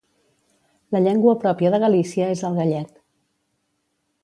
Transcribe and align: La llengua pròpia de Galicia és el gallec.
La 0.95 1.01
llengua 1.07 1.35
pròpia 1.43 1.73
de 1.77 1.81
Galicia 1.85 2.31
és 2.37 2.43
el 2.51 2.59
gallec. 2.63 2.91